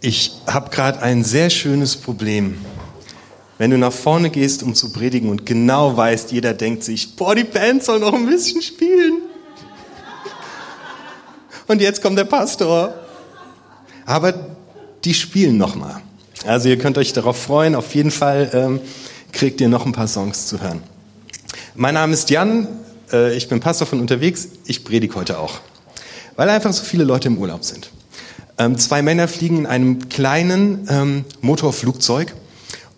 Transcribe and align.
Ich 0.00 0.32
habe 0.46 0.70
gerade 0.70 1.00
ein 1.00 1.24
sehr 1.24 1.50
schönes 1.50 1.96
Problem. 1.96 2.58
Wenn 3.58 3.70
du 3.70 3.78
nach 3.78 3.92
vorne 3.92 4.28
gehst, 4.28 4.62
um 4.62 4.74
zu 4.74 4.92
predigen 4.92 5.30
und 5.30 5.46
genau 5.46 5.96
weißt, 5.96 6.32
jeder 6.32 6.52
denkt 6.52 6.84
sich, 6.84 7.16
boah, 7.16 7.34
die 7.34 7.44
Band 7.44 7.82
soll 7.82 8.00
noch 8.00 8.12
ein 8.12 8.26
bisschen 8.26 8.60
spielen. 8.60 9.22
Und 11.66 11.80
jetzt 11.80 12.02
kommt 12.02 12.18
der 12.18 12.24
Pastor. 12.24 12.94
Aber 14.04 14.34
die 15.04 15.14
spielen 15.14 15.56
noch 15.56 15.74
mal. 15.74 16.02
Also 16.44 16.68
ihr 16.68 16.78
könnt 16.78 16.98
euch 16.98 17.12
darauf 17.12 17.40
freuen. 17.40 17.74
Auf 17.74 17.94
jeden 17.94 18.10
Fall 18.10 18.50
ähm, 18.52 18.80
kriegt 19.32 19.60
ihr 19.60 19.68
noch 19.68 19.86
ein 19.86 19.92
paar 19.92 20.06
Songs 20.06 20.46
zu 20.46 20.60
hören. 20.60 20.82
Mein 21.74 21.94
Name 21.94 22.12
ist 22.12 22.28
Jan. 22.30 22.68
Äh, 23.10 23.34
ich 23.34 23.48
bin 23.48 23.60
Pastor 23.60 23.86
von 23.86 24.00
unterwegs. 24.00 24.48
Ich 24.66 24.84
predige 24.84 25.14
heute 25.14 25.38
auch, 25.38 25.54
weil 26.36 26.48
einfach 26.50 26.72
so 26.72 26.84
viele 26.84 27.04
Leute 27.04 27.28
im 27.28 27.38
Urlaub 27.38 27.64
sind. 27.64 27.90
Ähm, 28.58 28.78
zwei 28.78 29.02
Männer 29.02 29.28
fliegen 29.28 29.58
in 29.58 29.66
einem 29.66 30.08
kleinen 30.08 30.88
ähm, 30.88 31.24
Motorflugzeug 31.42 32.34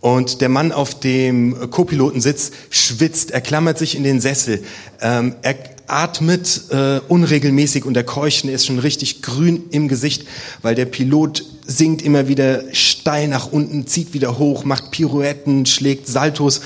und 0.00 0.40
der 0.40 0.48
Mann 0.48 0.70
auf 0.70 1.00
dem 1.00 1.70
Co-Pilotensitz 1.70 2.52
schwitzt, 2.70 3.32
er 3.32 3.40
klammert 3.40 3.76
sich 3.78 3.96
in 3.96 4.04
den 4.04 4.20
Sessel, 4.20 4.62
ähm, 5.00 5.34
er 5.42 5.56
atmet 5.88 6.70
äh, 6.70 7.00
unregelmäßig 7.08 7.84
und 7.84 7.94
der 7.94 8.04
Keuchen 8.04 8.50
ist 8.50 8.66
schon 8.66 8.78
richtig 8.78 9.22
grün 9.22 9.64
im 9.70 9.88
Gesicht, 9.88 10.26
weil 10.62 10.74
der 10.76 10.84
Pilot 10.84 11.44
sinkt 11.66 12.02
immer 12.02 12.28
wieder 12.28 12.62
steil 12.72 13.26
nach 13.26 13.50
unten, 13.50 13.86
zieht 13.86 14.12
wieder 14.14 14.38
hoch, 14.38 14.64
macht 14.64 14.92
Pirouetten, 14.92 15.66
schlägt 15.66 16.06
Saltos 16.06 16.60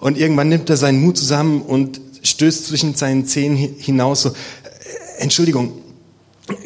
und 0.00 0.18
irgendwann 0.18 0.48
nimmt 0.48 0.68
er 0.68 0.76
seinen 0.76 1.00
Mut 1.00 1.16
zusammen 1.16 1.62
und 1.62 2.00
stößt 2.22 2.66
zwischen 2.66 2.94
seinen 2.94 3.26
Zähnen 3.26 3.56
hinaus 3.56 4.22
so, 4.22 4.30
äh, 4.30 4.32
Entschuldigung, 5.18 5.72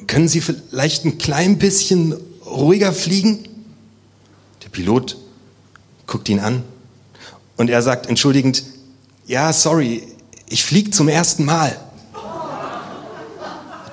können 0.06 0.28
Sie 0.28 0.40
vielleicht 0.40 1.04
ein 1.04 1.18
klein 1.18 1.58
bisschen 1.58 2.14
ruhiger 2.44 2.92
fliegen? 2.92 3.48
Der 4.62 4.68
Pilot 4.68 5.16
guckt 6.06 6.28
ihn 6.28 6.40
an 6.40 6.62
und 7.56 7.70
er 7.70 7.82
sagt 7.82 8.06
entschuldigend, 8.06 8.62
ja, 9.26 9.52
sorry, 9.52 10.02
ich 10.48 10.64
fliege 10.64 10.90
zum 10.90 11.08
ersten 11.08 11.44
Mal. 11.44 11.76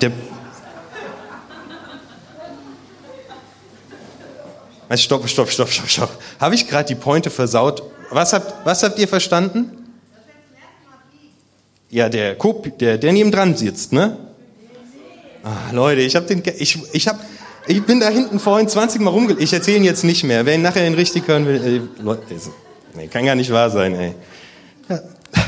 Der 0.02 0.12
Stopp, 4.96 5.28
stopp, 5.28 5.50
stopp, 5.50 5.70
stopp, 5.70 5.90
stopp. 5.90 6.22
Habe 6.40 6.54
ich 6.56 6.68
gerade 6.68 6.88
die 6.88 6.96
Pointe 6.96 7.32
versaut? 7.32 7.82
Was 8.12 8.34
habt, 8.34 8.66
was 8.66 8.84
habt 8.84 9.00
ihr 9.00 9.08
verstanden? 9.08 9.72
Ja, 11.90 12.10
der, 12.10 12.36
der, 12.80 12.98
der 12.98 13.14
neben 13.14 13.32
dran 13.32 13.56
sitzt, 13.56 13.92
ne? 13.92 14.18
Ah, 15.44 15.72
Leute, 15.74 16.02
ich 16.02 16.16
habe 16.16 16.26
den, 16.26 16.42
ich, 16.58 16.80
ich 16.94 17.08
habe, 17.08 17.20
ich 17.68 17.84
bin 17.84 18.00
da 18.00 18.08
hinten 18.10 18.40
vorhin 18.40 18.68
20 18.68 19.02
Mal 19.02 19.10
rumge... 19.10 19.36
Ich 19.40 19.52
erzähle 19.52 19.78
ihn 19.78 19.84
jetzt 19.84 20.06
nicht 20.06 20.24
mehr. 20.24 20.46
Wer 20.46 20.56
ihn 20.56 20.62
nachher 20.62 20.88
ihn 20.88 20.94
richtig 20.94 21.28
hören 21.28 21.46
will, 21.46 21.62
ey, 21.64 21.82
Leute, 22.02 22.22
nee, 22.94 23.08
kann 23.08 23.26
gar 23.26 23.36
nicht 23.36 23.52
wahr 23.52 23.70
sein, 23.70 23.94
ey. 23.96 24.16
Ja. 24.90 25.00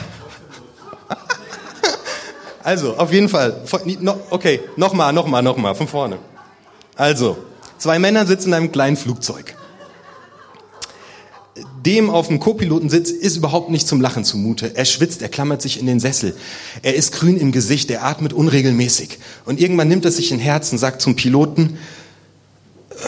Also, 2.63 2.97
auf 2.97 3.13
jeden 3.13 3.29
Fall. 3.29 3.61
Okay, 4.31 4.59
nochmal, 4.75 5.13
nochmal, 5.13 5.43
nochmal, 5.43 5.75
von 5.75 5.87
vorne. 5.87 6.17
Also, 6.95 7.37
zwei 7.77 7.99
Männer 7.99 8.25
sitzen 8.25 8.49
in 8.49 8.53
einem 8.55 8.71
kleinen 8.71 8.97
Flugzeug 8.97 9.54
dem 11.85 12.09
auf 12.09 12.27
dem 12.27 12.39
Co-Pilotensitz 12.39 13.11
ist 13.11 13.37
überhaupt 13.37 13.69
nicht 13.69 13.87
zum 13.87 14.01
Lachen 14.01 14.25
zumute. 14.25 14.75
Er 14.75 14.85
schwitzt, 14.85 15.21
er 15.21 15.29
klammert 15.29 15.61
sich 15.61 15.79
in 15.79 15.85
den 15.85 15.99
Sessel. 15.99 16.35
Er 16.81 16.95
ist 16.95 17.13
grün 17.13 17.37
im 17.37 17.51
Gesicht, 17.51 17.89
er 17.91 18.03
atmet 18.03 18.33
unregelmäßig. 18.33 19.19
Und 19.45 19.59
irgendwann 19.59 19.87
nimmt 19.87 20.03
er 20.03 20.11
sich 20.11 20.31
in 20.31 20.39
Herz 20.39 20.71
und 20.71 20.79
sagt 20.79 21.01
zum 21.01 21.15
Piloten, 21.15 21.77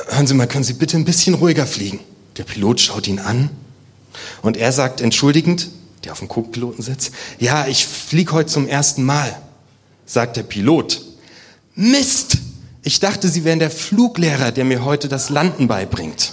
hören 0.09 0.27
Sie 0.27 0.33
mal, 0.33 0.47
können 0.47 0.63
Sie 0.63 0.73
bitte 0.73 0.95
ein 0.97 1.05
bisschen 1.05 1.33
ruhiger 1.33 1.65
fliegen? 1.65 1.99
Der 2.37 2.43
Pilot 2.43 2.79
schaut 2.79 3.07
ihn 3.07 3.19
an 3.19 3.49
und 4.41 4.55
er 4.55 4.71
sagt 4.71 5.01
entschuldigend, 5.01 5.69
der 6.05 6.13
auf 6.13 6.19
dem 6.19 6.27
Co-Pilotensitz, 6.27 7.11
ja, 7.39 7.67
ich 7.67 7.85
fliege 7.85 8.31
heute 8.31 8.49
zum 8.49 8.67
ersten 8.67 9.03
Mal. 9.03 9.37
Sagt 10.05 10.37
der 10.37 10.43
Pilot, 10.43 11.01
Mist! 11.75 12.37
Ich 12.83 13.01
dachte, 13.01 13.27
Sie 13.27 13.43
wären 13.43 13.59
der 13.59 13.71
Fluglehrer, 13.71 14.53
der 14.53 14.63
mir 14.63 14.85
heute 14.85 15.09
das 15.09 15.29
Landen 15.29 15.67
beibringt. 15.67 16.31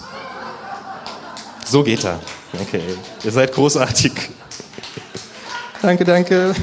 So 1.74 1.82
geht 1.82 2.04
er. 2.04 2.20
Okay, 2.52 2.82
ihr 3.24 3.32
seid 3.32 3.52
großartig. 3.52 4.12
danke, 5.82 6.04
danke. 6.04 6.54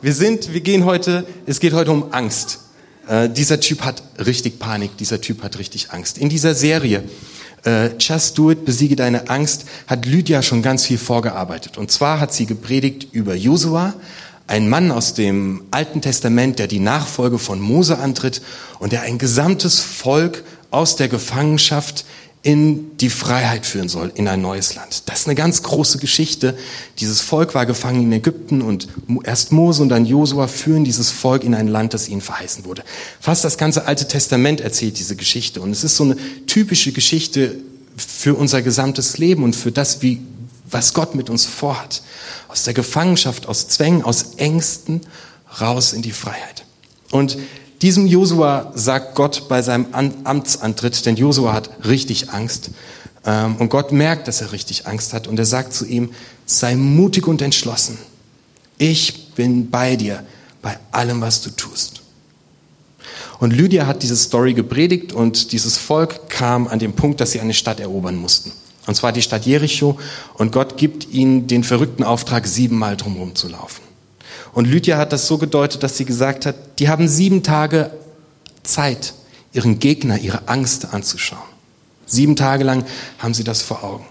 Wir 0.00 0.14
sind, 0.14 0.52
wir 0.52 0.60
gehen 0.60 0.84
heute, 0.84 1.26
es 1.44 1.58
geht 1.58 1.72
heute 1.72 1.90
um 1.90 2.12
Angst. 2.12 2.60
Äh, 3.08 3.28
dieser 3.28 3.58
Typ 3.58 3.80
hat 3.82 4.00
richtig 4.24 4.60
Panik, 4.60 4.96
dieser 4.96 5.20
Typ 5.20 5.42
hat 5.42 5.58
richtig 5.58 5.90
Angst. 5.90 6.18
In 6.18 6.28
dieser 6.28 6.54
Serie 6.54 7.02
äh, 7.64 7.88
Just 7.98 8.38
Do 8.38 8.52
It, 8.52 8.64
besiege 8.64 8.94
deine 8.94 9.28
Angst, 9.28 9.64
hat 9.88 10.06
Lydia 10.06 10.40
schon 10.40 10.62
ganz 10.62 10.86
viel 10.86 10.98
vorgearbeitet. 10.98 11.78
Und 11.78 11.90
zwar 11.90 12.20
hat 12.20 12.32
sie 12.32 12.46
gepredigt 12.46 13.08
über 13.10 13.34
Josua, 13.34 13.94
ein 14.46 14.68
Mann 14.68 14.92
aus 14.92 15.14
dem 15.14 15.64
Alten 15.72 16.00
Testament, 16.00 16.60
der 16.60 16.68
die 16.68 16.78
Nachfolge 16.78 17.40
von 17.40 17.58
Mose 17.58 17.98
antritt 17.98 18.40
und 18.78 18.92
der 18.92 19.02
ein 19.02 19.18
gesamtes 19.18 19.80
Volk 19.80 20.44
aus 20.70 20.94
der 20.94 21.08
Gefangenschaft 21.08 22.04
in 22.42 22.96
die 22.96 23.10
Freiheit 23.10 23.66
führen 23.66 23.88
soll, 23.88 24.10
in 24.16 24.26
ein 24.26 24.42
neues 24.42 24.74
Land. 24.74 25.04
Das 25.06 25.20
ist 25.20 25.26
eine 25.28 25.36
ganz 25.36 25.62
große 25.62 25.98
Geschichte. 25.98 26.58
Dieses 26.98 27.20
Volk 27.20 27.54
war 27.54 27.66
gefangen 27.66 28.02
in 28.02 28.12
Ägypten 28.12 28.62
und 28.62 28.88
erst 29.22 29.52
Mose 29.52 29.80
und 29.80 29.90
dann 29.90 30.06
Josua 30.06 30.48
führen 30.48 30.82
dieses 30.82 31.12
Volk 31.12 31.44
in 31.44 31.54
ein 31.54 31.68
Land, 31.68 31.94
das 31.94 32.08
ihnen 32.08 32.20
verheißen 32.20 32.64
wurde. 32.64 32.82
Fast 33.20 33.44
das 33.44 33.58
ganze 33.58 33.86
Alte 33.86 34.08
Testament 34.08 34.60
erzählt 34.60 34.98
diese 34.98 35.14
Geschichte 35.14 35.60
und 35.60 35.70
es 35.70 35.84
ist 35.84 35.96
so 35.96 36.02
eine 36.02 36.16
typische 36.46 36.90
Geschichte 36.90 37.58
für 37.96 38.34
unser 38.34 38.60
gesamtes 38.60 39.18
Leben 39.18 39.44
und 39.44 39.54
für 39.54 39.70
das, 39.70 40.02
wie, 40.02 40.20
was 40.68 40.94
Gott 40.94 41.14
mit 41.14 41.30
uns 41.30 41.46
vorhat. 41.46 42.02
Aus 42.48 42.64
der 42.64 42.74
Gefangenschaft, 42.74 43.46
aus 43.46 43.68
Zwängen, 43.68 44.02
aus 44.02 44.34
Ängsten 44.36 45.02
raus 45.60 45.92
in 45.92 46.02
die 46.02 46.12
Freiheit. 46.12 46.64
Und 47.12 47.38
diesem 47.82 48.06
Josua 48.06 48.72
sagt 48.74 49.16
Gott 49.16 49.48
bei 49.48 49.60
seinem 49.60 49.86
Amtsantritt, 49.92 51.04
denn 51.04 51.16
Josua 51.16 51.52
hat 51.52 51.70
richtig 51.84 52.30
Angst. 52.30 52.70
Ähm, 53.26 53.56
und 53.56 53.68
Gott 53.68 53.92
merkt, 53.92 54.28
dass 54.28 54.40
er 54.40 54.52
richtig 54.52 54.86
Angst 54.86 55.12
hat. 55.12 55.26
Und 55.26 55.38
er 55.38 55.44
sagt 55.44 55.74
zu 55.74 55.84
ihm, 55.84 56.10
sei 56.46 56.76
mutig 56.76 57.26
und 57.26 57.42
entschlossen. 57.42 57.98
Ich 58.78 59.34
bin 59.34 59.70
bei 59.70 59.96
dir, 59.96 60.24
bei 60.62 60.78
allem, 60.92 61.20
was 61.20 61.42
du 61.42 61.50
tust. 61.50 62.02
Und 63.40 63.50
Lydia 63.52 63.86
hat 63.86 64.04
diese 64.04 64.16
Story 64.16 64.54
gepredigt 64.54 65.12
und 65.12 65.50
dieses 65.50 65.76
Volk 65.76 66.28
kam 66.28 66.68
an 66.68 66.78
den 66.78 66.92
Punkt, 66.92 67.20
dass 67.20 67.32
sie 67.32 67.40
eine 67.40 67.54
Stadt 67.54 67.80
erobern 67.80 68.14
mussten. 68.14 68.52
Und 68.86 68.94
zwar 68.94 69.12
die 69.12 69.22
Stadt 69.22 69.44
Jericho. 69.46 69.98
Und 70.34 70.52
Gott 70.52 70.76
gibt 70.76 71.12
ihnen 71.12 71.48
den 71.48 71.64
verrückten 71.64 72.04
Auftrag, 72.04 72.46
siebenmal 72.46 72.96
drumherum 72.96 73.34
zu 73.34 73.48
laufen. 73.48 73.91
Und 74.52 74.66
Lydia 74.66 74.98
hat 74.98 75.12
das 75.12 75.26
so 75.26 75.38
gedeutet, 75.38 75.82
dass 75.82 75.96
sie 75.96 76.04
gesagt 76.04 76.46
hat, 76.46 76.78
die 76.78 76.88
haben 76.88 77.08
sieben 77.08 77.42
Tage 77.42 77.90
Zeit, 78.62 79.14
ihren 79.52 79.78
Gegner, 79.78 80.18
ihre 80.18 80.48
Angst 80.48 80.92
anzuschauen. 80.92 81.42
Sieben 82.06 82.36
Tage 82.36 82.64
lang 82.64 82.84
haben 83.18 83.34
sie 83.34 83.44
das 83.44 83.62
vor 83.62 83.82
Augen. 83.82 84.06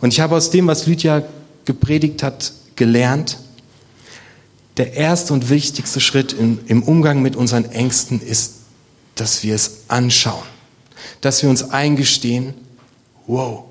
Und 0.00 0.12
ich 0.12 0.20
habe 0.20 0.36
aus 0.36 0.50
dem, 0.50 0.66
was 0.66 0.86
Lydia 0.86 1.22
gepredigt 1.64 2.22
hat, 2.22 2.52
gelernt, 2.76 3.38
der 4.78 4.94
erste 4.94 5.34
und 5.34 5.50
wichtigste 5.50 6.00
Schritt 6.00 6.32
im, 6.32 6.60
im 6.66 6.82
Umgang 6.82 7.20
mit 7.20 7.36
unseren 7.36 7.70
Ängsten 7.70 8.20
ist, 8.22 8.54
dass 9.14 9.42
wir 9.42 9.54
es 9.54 9.82
anschauen, 9.88 10.46
dass 11.20 11.42
wir 11.42 11.50
uns 11.50 11.70
eingestehen, 11.70 12.54
wow, 13.26 13.64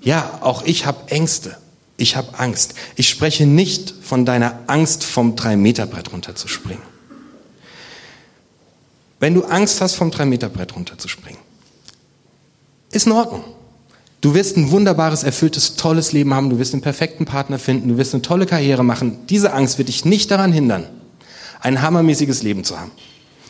ja, 0.00 0.40
auch 0.42 0.64
ich 0.64 0.84
habe 0.86 1.08
Ängste 1.10 1.56
ich 1.96 2.16
habe 2.16 2.38
Angst. 2.38 2.74
Ich 2.96 3.08
spreche 3.08 3.46
nicht 3.46 3.94
von 4.02 4.24
deiner 4.24 4.58
Angst, 4.66 5.04
vom 5.04 5.36
Drei-Meter-Brett 5.36 6.12
runterzuspringen. 6.12 6.82
Wenn 9.20 9.34
du 9.34 9.44
Angst 9.44 9.80
hast, 9.80 9.94
vom 9.94 10.10
Drei-Meter-Brett 10.10 10.74
runterzuspringen, 10.74 11.40
ist 12.90 13.06
in 13.06 13.12
Ordnung. 13.12 13.44
Du 14.20 14.34
wirst 14.34 14.56
ein 14.56 14.70
wunderbares, 14.70 15.24
erfülltes, 15.24 15.76
tolles 15.76 16.12
Leben 16.12 16.32
haben, 16.32 16.50
du 16.50 16.58
wirst 16.58 16.74
einen 16.74 16.82
perfekten 16.82 17.24
Partner 17.24 17.58
finden, 17.58 17.88
du 17.88 17.98
wirst 17.98 18.14
eine 18.14 18.22
tolle 18.22 18.46
Karriere 18.46 18.84
machen. 18.84 19.26
Diese 19.28 19.52
Angst 19.52 19.78
wird 19.78 19.88
dich 19.88 20.04
nicht 20.04 20.30
daran 20.30 20.52
hindern, 20.52 20.86
ein 21.60 21.82
hammermäßiges 21.82 22.42
Leben 22.42 22.64
zu 22.64 22.78
haben. 22.78 22.92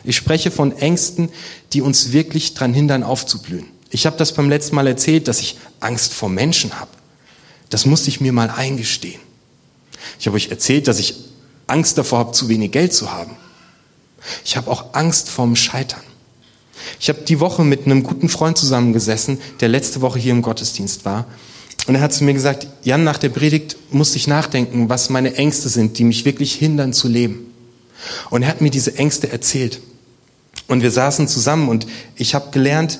Ich 0.05 0.17
spreche 0.17 0.51
von 0.51 0.73
Ängsten, 0.73 1.29
die 1.73 1.83
uns 1.83 2.13
wirklich 2.13 2.55
daran 2.55 2.73
hindern, 2.75 3.03
aufzublühen. 3.03 3.67
Ich 3.91 4.07
habe 4.07 4.17
das 4.17 4.33
beim 4.33 4.49
letzten 4.49 4.75
Mal 4.75 4.87
erzählt, 4.87 5.29
dass 5.29 5.41
ich 5.41 5.59
Angst 5.81 6.15
vor 6.15 6.29
Menschen 6.29 6.79
habe. 6.81 6.91
Das 7.73 7.87
musste 7.87 8.11
ich 8.11 8.21
mir 8.21 8.35
mal 8.35 8.51
eingestehen. 8.51 9.19
Ich 10.21 10.27
habe 10.27 10.37
euch 10.37 10.51
erzählt, 10.51 10.89
dass 10.89 10.99
ich 10.99 11.15
Angst 11.67 11.97
davor 11.97 12.19
habe, 12.19 12.33
zu 12.33 12.51
wenig 12.51 12.71
Geld 12.71 12.93
zu 12.93 13.11
haben. 13.11 13.35
Ich 14.45 14.59
habe 14.59 14.71
auch 14.71 14.93
Angst 14.93 15.31
vorm 15.31 15.57
Scheitern. 15.57 16.03
Ich 17.01 17.09
habe 17.09 17.23
die 17.23 17.41
Woche 17.41 17.65
mit 17.65 17.87
einem 17.87 18.03
guten 18.03 18.29
Freund 18.29 18.59
zusammengesessen, 18.59 19.41
der 19.61 19.71
letzte 19.71 20.03
Woche 20.03 20.19
hier 20.19 20.33
im 20.33 20.43
Gottesdienst 20.43 21.07
war. 21.07 21.25
Und 21.87 21.95
er 21.95 22.03
hat 22.03 22.13
zu 22.13 22.25
mir 22.25 22.35
gesagt, 22.35 22.67
Jan, 22.83 23.05
nach 23.05 23.17
der 23.17 23.31
Predigt 23.31 23.79
musste 23.91 24.19
ich 24.19 24.27
nachdenken, 24.27 24.91
was 24.91 25.09
meine 25.09 25.35
Ängste 25.37 25.71
sind, 25.71 25.97
die 25.97 26.05
mich 26.05 26.27
wirklich 26.27 26.53
hindern 26.53 26.93
zu 26.93 27.09
leben. 27.09 27.55
Und 28.29 28.43
er 28.43 28.49
hat 28.49 28.61
mir 28.61 28.71
diese 28.71 28.99
Ängste 28.99 29.33
erzählt. 29.33 29.81
Und 30.69 30.83
wir 30.83 30.91
saßen 30.91 31.27
zusammen 31.27 31.71
und 31.71 31.87
ich 32.17 32.35
habe 32.35 32.51
gelernt, 32.51 32.99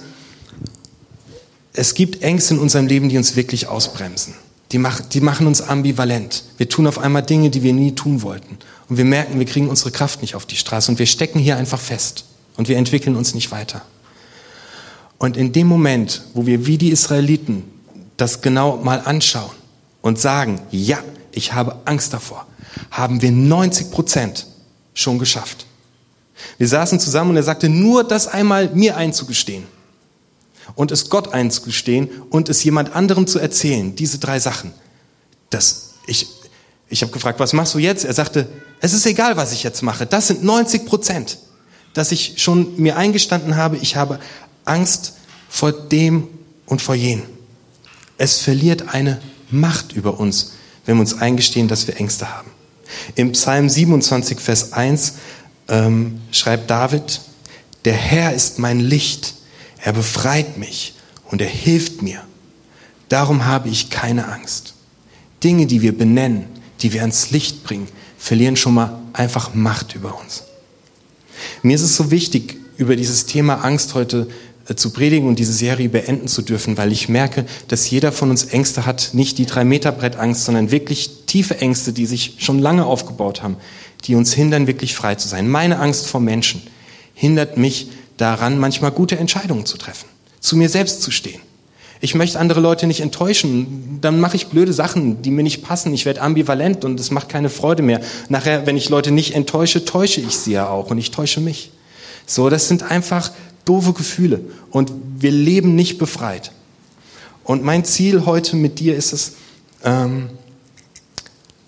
es 1.75 1.93
gibt 1.93 2.23
Ängste 2.23 2.55
in 2.55 2.61
unserem 2.61 2.87
Leben, 2.87 3.11
die 3.11 3.19
uns 3.19 3.37
wirklich 3.37 3.67
ausbremsen. 3.67 4.33
Die, 4.73 4.79
mach, 4.79 5.01
die 5.01 5.21
machen 5.21 5.47
uns 5.47 5.61
ambivalent. 5.61 6.45
Wir 6.57 6.69
tun 6.69 6.87
auf 6.87 6.99
einmal 6.99 7.23
Dinge, 7.23 7.51
die 7.51 7.63
wir 7.63 7.75
nie 7.75 7.95
tun 7.95 8.23
wollten. 8.23 8.59
Und 8.89 8.97
wir 8.97 9.05
merken, 9.05 9.39
wir 9.39 9.47
kriegen 9.47 9.69
unsere 9.69 9.91
Kraft 9.91 10.23
nicht 10.23 10.35
auf 10.35 10.47
die 10.47 10.57
Straße 10.57 10.91
und 10.91 10.99
wir 10.99 11.07
stecken 11.07 11.39
hier 11.39 11.57
einfach 11.57 11.81
fest 11.81 12.25
und 12.57 12.69
wir 12.69 12.77
entwickeln 12.77 13.17
uns 13.17 13.35
nicht 13.35 13.51
weiter. 13.51 13.83
Und 15.19 15.37
in 15.37 15.53
dem 15.53 15.67
Moment, 15.67 16.23
wo 16.35 16.47
wir 16.47 16.67
wie 16.67 16.79
die 16.79 16.91
Israeliten 16.91 17.65
das 18.17 18.41
genau 18.41 18.79
mal 18.79 19.01
anschauen 19.05 19.55
und 20.01 20.19
sagen, 20.19 20.61
ja, 20.71 20.99
ich 21.33 21.53
habe 21.53 21.77
Angst 21.85 22.13
davor, 22.13 22.47
haben 22.91 23.23
wir 23.23 23.31
90 23.31 23.91
Prozent 23.91 24.47
schon 24.95 25.19
geschafft. 25.19 25.67
Wir 26.59 26.67
saßen 26.67 26.99
zusammen 26.99 27.31
und 27.31 27.37
er 27.37 27.43
sagte, 27.43 27.69
nur 27.69 28.05
das 28.05 28.27
einmal 28.27 28.71
mir 28.75 28.97
einzugestehen 28.97 29.65
und 30.75 30.91
es 30.91 31.11
Gott 31.11 31.33
einzugestehen 31.33 32.09
und 32.31 32.49
es 32.49 32.65
jemand 32.65 32.95
anderem 32.95 33.27
zu 33.27 33.39
erzählen, 33.39 33.95
diese 33.95 34.19
drei 34.19 34.39
Sachen. 34.41 34.73
Das, 35.51 35.95
ich, 36.07 36.29
ich 36.89 37.03
habe 37.03 37.13
gefragt, 37.13 37.41
was 37.41 37.53
machst 37.53 37.75
du 37.75 37.79
jetzt? 37.79 38.05
Er 38.05 38.15
sagte, 38.15 38.49
es 38.81 38.93
ist 38.93 39.07
egal, 39.07 39.37
was 39.37 39.53
ich 39.53 39.63
jetzt 39.63 39.83
mache. 39.83 40.07
Das 40.07 40.29
sind 40.29 40.43
90 40.43 40.87
Prozent, 40.87 41.39
dass 41.95 42.13
ich 42.13 42.35
schon 42.43 42.77
mir 42.81 42.97
eingestanden 42.97 43.57
habe, 43.57 43.77
ich 43.77 43.97
habe 43.97 44.19
Angst 44.65 45.15
vor 45.49 45.73
dem 45.73 46.29
und 46.67 46.81
vor 46.81 46.95
jenem. 46.95 47.27
Es 48.19 48.39
verliert 48.39 48.95
eine 48.95 49.21
Macht 49.51 49.93
über 49.93 50.19
uns, 50.19 50.53
wenn 50.87 50.97
wir 50.97 51.01
uns 51.01 51.19
eingestehen, 51.19 51.69
dass 51.69 51.87
wir 51.87 51.99
Ängste 51.99 52.35
haben. 52.35 52.51
Im 53.15 53.33
Psalm 53.33 53.69
27, 53.69 54.41
Vers 54.41 54.73
1 54.73 55.15
ähm, 55.69 56.21
schreibt 56.31 56.71
David, 56.71 57.21
der 57.85 57.95
Herr 57.95 58.33
ist 58.33 58.59
mein 58.59 58.81
Licht 58.81 59.35
er 59.83 59.93
befreit 59.93 60.57
mich 60.59 60.95
und 61.31 61.43
er 61.43 61.49
hilft 61.49 62.03
mir. 62.03 62.23
Darum 63.09 63.45
habe 63.45 63.69
ich 63.69 63.91
keine 63.91 64.29
Angst. 64.29 64.75
Dinge, 65.45 65.67
die 65.67 65.83
wir 65.83 65.97
benennen, 65.97 66.47
die 66.81 66.93
wir 66.93 67.03
ans 67.03 67.31
Licht 67.31 67.65
bringen, 67.65 67.89
verlieren 68.17 68.57
schon 68.57 68.75
mal 68.75 69.01
einfach 69.13 69.55
Macht 69.55 69.95
über 69.95 70.19
uns. 70.21 70.45
Mir 71.63 71.75
ist 71.75 71.83
es 71.83 71.97
so 71.97 72.11
wichtig, 72.11 72.57
über 72.77 72.97
dieses 72.97 73.27
Thema 73.27 73.65
Angst 73.65 73.95
heute 73.95 74.29
äh, 74.69 74.77
zu 74.77 74.91
predigen 74.91 75.29
und 75.29 75.39
diese 75.39 75.53
Serie 75.53 75.89
beenden 75.89 76.29
zu 76.29 76.43
dürfen, 76.43 76.79
weil 76.79 76.93
ich 76.93 77.09
merke, 77.09 77.45
dass 77.69 77.91
jeder 77.91 78.13
von 78.13 78.31
uns 78.31 78.45
Ängste 78.45 78.87
hat, 78.87 79.11
nicht 79.13 79.39
die 79.39 79.47
drei 79.47 79.65
Meter 79.65 79.93
Brett 79.93 80.17
Angst, 80.17 80.45
sondern 80.45 80.71
wirklich 80.71 81.27
tiefe 81.27 81.61
Ängste, 81.61 81.93
die 81.93 82.07
sich 82.07 82.37
schon 82.39 82.61
lange 82.61 82.87
aufgebaut 82.87 83.43
haben, 83.43 83.57
die 84.05 84.15
uns 84.15 84.33
hindern, 84.33 84.67
wirklich 84.67 84.95
frei 84.95 85.17
zu 85.17 85.29
sein. 85.29 85.49
Meine 85.49 85.79
Angst 85.81 86.07
vor 86.07 86.21
Menschen 86.21 86.63
hindert 87.15 87.57
mich, 87.57 87.89
daran, 88.23 88.59
manchmal 88.59 88.93
gute 88.93 89.19
Entscheidungen 89.19 89.67
zu 89.67 89.77
treffen, 89.77 90.09
zu 90.41 90.57
mir 90.57 90.69
selbst 90.69 91.03
zu 91.03 91.11
stehen. 91.11 91.41
Ich 92.01 92.15
möchte 92.15 92.39
andere 92.39 92.61
Leute 92.61 92.87
nicht 92.87 93.01
enttäuschen, 93.01 93.99
dann 94.01 94.19
mache 94.19 94.37
ich 94.37 94.47
blöde 94.47 94.73
Sachen, 94.73 95.23
die 95.23 95.31
mir 95.31 95.43
nicht 95.43 95.63
passen. 95.63 95.93
Ich 95.93 96.05
werde 96.05 96.21
ambivalent 96.21 96.85
und 96.85 96.99
es 96.99 97.11
macht 97.11 97.29
keine 97.29 97.51
Freude 97.51 97.83
mehr. 97.83 98.01
Nachher, 98.29 98.67
wenn 98.67 98.77
ich 98.77 98.89
Leute 98.89 99.13
nicht 99.13 99.35
enttäusche, 99.35 99.85
täusche 99.85 100.21
ich 100.21 100.37
sie 100.37 100.53
ja 100.53 100.69
auch 100.69 100.91
und 100.91 100.99
ich 100.99 101.11
täusche 101.11 101.41
mich. 101.41 101.71
So, 102.27 102.49
das 102.49 102.69
sind 102.69 102.85
einfach 102.85 103.31
doofe 103.65 103.93
Gefühle 103.93 104.41
und 104.71 104.93
wir 105.19 105.31
leben 105.31 105.75
nicht 105.75 105.99
befreit. 105.99 106.53
Und 107.45 107.63
mein 107.63 107.85
Ziel 107.85 108.25
heute 108.25 108.57
mit 108.57 108.79
dir 108.81 108.97
ist 108.97 109.13
es, 109.13 109.33
ähm, 109.85 110.31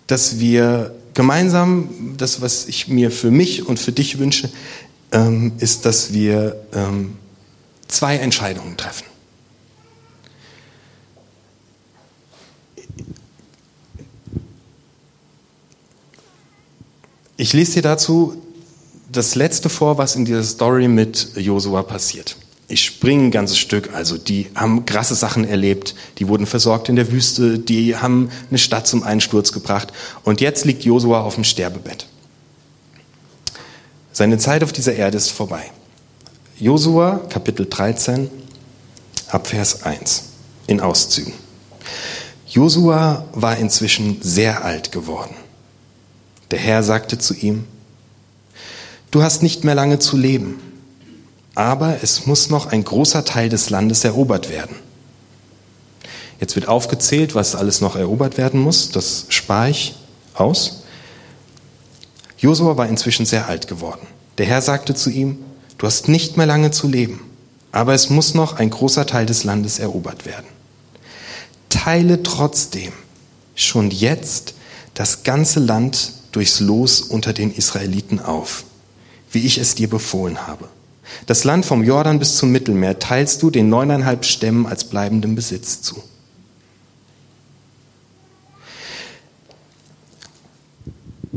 dass 0.06 0.38
wir 0.38 0.94
gemeinsam 1.14 2.14
das, 2.16 2.40
was 2.40 2.66
ich 2.66 2.88
mir 2.88 3.10
für 3.10 3.30
mich 3.30 3.66
und 3.66 3.78
für 3.78 3.92
dich 3.92 4.18
wünsche, 4.18 4.50
ähm, 5.14 5.52
ist, 5.58 5.86
dass 5.86 6.12
wir 6.12 6.56
ähm, 6.74 7.16
zwei 7.88 8.16
Entscheidungen 8.16 8.76
treffen. 8.76 9.06
Ich 17.36 17.52
lese 17.52 17.74
dir 17.74 17.82
dazu 17.82 18.40
das 19.10 19.34
letzte 19.34 19.68
vor, 19.68 19.98
was 19.98 20.16
in 20.16 20.24
dieser 20.24 20.42
Story 20.42 20.88
mit 20.88 21.30
Josua 21.36 21.82
passiert. 21.82 22.36
Ich 22.66 22.84
springe 22.84 23.24
ein 23.24 23.30
ganzes 23.30 23.58
Stück, 23.58 23.92
also 23.92 24.16
die 24.16 24.50
haben 24.54 24.86
krasse 24.86 25.14
Sachen 25.14 25.44
erlebt, 25.44 25.94
die 26.18 26.28
wurden 26.28 26.46
versorgt 26.46 26.88
in 26.88 26.96
der 26.96 27.12
Wüste, 27.12 27.58
die 27.58 27.96
haben 27.96 28.30
eine 28.48 28.58
Stadt 28.58 28.86
zum 28.86 29.02
Einsturz 29.02 29.52
gebracht 29.52 29.92
und 30.24 30.40
jetzt 30.40 30.64
liegt 30.64 30.84
Josua 30.84 31.20
auf 31.20 31.34
dem 31.34 31.44
Sterbebett. 31.44 32.06
Seine 34.14 34.38
Zeit 34.38 34.62
auf 34.62 34.72
dieser 34.72 34.94
Erde 34.94 35.16
ist 35.16 35.32
vorbei. 35.32 35.72
Josua, 36.56 37.20
Kapitel 37.30 37.66
13, 37.68 38.30
Abvers 39.26 39.82
1, 39.82 40.26
in 40.68 40.80
Auszügen. 40.80 41.32
Josua 42.46 43.24
war 43.32 43.56
inzwischen 43.56 44.22
sehr 44.22 44.64
alt 44.64 44.92
geworden. 44.92 45.34
Der 46.52 46.60
Herr 46.60 46.84
sagte 46.84 47.18
zu 47.18 47.34
ihm, 47.34 47.64
du 49.10 49.24
hast 49.24 49.42
nicht 49.42 49.64
mehr 49.64 49.74
lange 49.74 49.98
zu 49.98 50.16
leben, 50.16 50.62
aber 51.56 51.96
es 52.00 52.24
muss 52.24 52.50
noch 52.50 52.66
ein 52.66 52.84
großer 52.84 53.24
Teil 53.24 53.48
des 53.48 53.68
Landes 53.68 54.04
erobert 54.04 54.48
werden. 54.48 54.76
Jetzt 56.38 56.54
wird 56.54 56.68
aufgezählt, 56.68 57.34
was 57.34 57.56
alles 57.56 57.80
noch 57.80 57.96
erobert 57.96 58.38
werden 58.38 58.60
muss. 58.60 58.92
Das 58.92 59.26
spare 59.28 59.70
ich 59.70 59.96
aus. 60.34 60.83
Josua 62.44 62.76
war 62.76 62.86
inzwischen 62.90 63.24
sehr 63.24 63.48
alt 63.48 63.68
geworden. 63.68 64.06
Der 64.36 64.44
Herr 64.44 64.60
sagte 64.60 64.94
zu 64.94 65.08
ihm, 65.08 65.38
du 65.78 65.86
hast 65.86 66.08
nicht 66.08 66.36
mehr 66.36 66.44
lange 66.44 66.70
zu 66.70 66.86
leben, 66.86 67.20
aber 67.72 67.94
es 67.94 68.10
muss 68.10 68.34
noch 68.34 68.58
ein 68.58 68.68
großer 68.68 69.06
Teil 69.06 69.24
des 69.24 69.44
Landes 69.44 69.78
erobert 69.78 70.26
werden. 70.26 70.44
Teile 71.70 72.22
trotzdem 72.22 72.92
schon 73.54 73.90
jetzt 73.90 74.52
das 74.92 75.22
ganze 75.22 75.58
Land 75.58 76.12
durchs 76.32 76.60
Los 76.60 77.00
unter 77.00 77.32
den 77.32 77.50
Israeliten 77.50 78.20
auf, 78.20 78.64
wie 79.32 79.46
ich 79.46 79.56
es 79.56 79.74
dir 79.74 79.88
befohlen 79.88 80.46
habe. 80.46 80.68
Das 81.24 81.44
Land 81.44 81.64
vom 81.64 81.82
Jordan 81.82 82.18
bis 82.18 82.36
zum 82.36 82.52
Mittelmeer 82.52 82.98
teilst 82.98 83.42
du 83.42 83.50
den 83.50 83.70
neuneinhalb 83.70 84.26
Stämmen 84.26 84.66
als 84.66 84.84
bleibenden 84.84 85.34
Besitz 85.34 85.80
zu. 85.80 86.02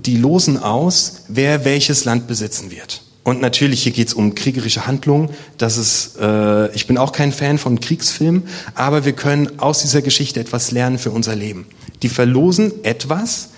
Die 0.07 0.17
losen 0.17 0.57
aus, 0.57 1.23
wer 1.27 1.65
welches 1.65 2.05
Land 2.05 2.27
besitzen 2.27 2.71
wird. 2.71 3.01
Und 3.23 3.41
natürlich, 3.41 3.83
hier 3.83 3.91
geht 3.91 4.07
es 4.07 4.13
um 4.13 4.35
kriegerische 4.35 4.87
Handlungen. 4.87 5.29
Das 5.57 5.75
ist, 5.75 6.15
äh, 6.17 6.73
ich 6.73 6.87
bin 6.87 6.97
auch 6.97 7.11
kein 7.11 7.33
Fan 7.33 7.57
von 7.57 7.81
Kriegsfilmen, 7.81 8.47
aber 8.73 9.03
wir 9.03 9.11
können 9.11 9.59
aus 9.59 9.81
dieser 9.81 10.01
Geschichte 10.01 10.39
etwas 10.39 10.71
lernen 10.71 10.97
für 10.97 11.11
unser 11.11 11.35
Leben. 11.35 11.67
Die 12.03 12.07
verlosen 12.07 12.85
etwas, 12.85 13.49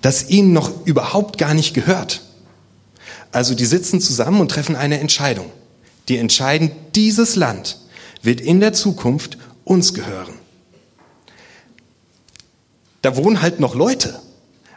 das 0.00 0.30
ihnen 0.30 0.54
noch 0.54 0.86
überhaupt 0.86 1.36
gar 1.36 1.52
nicht 1.52 1.74
gehört. 1.74 2.22
Also 3.32 3.54
die 3.54 3.66
sitzen 3.66 4.00
zusammen 4.00 4.40
und 4.40 4.50
treffen 4.50 4.76
eine 4.76 4.98
Entscheidung. 4.98 5.50
Die 6.08 6.16
entscheiden, 6.16 6.70
dieses 6.94 7.36
Land 7.36 7.78
wird 8.22 8.40
in 8.40 8.60
der 8.60 8.72
Zukunft 8.72 9.36
uns 9.64 9.92
gehören. 9.92 10.32
Da 13.02 13.14
wohnen 13.16 13.42
halt 13.42 13.60
noch 13.60 13.74
Leute. 13.74 14.18